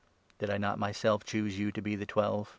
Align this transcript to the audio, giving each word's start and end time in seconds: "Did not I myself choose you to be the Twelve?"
"Did 0.39 0.49
not 0.61 0.77
I 0.77 0.79
myself 0.79 1.23
choose 1.23 1.59
you 1.59 1.71
to 1.73 1.79
be 1.79 1.95
the 1.95 2.07
Twelve?" 2.07 2.49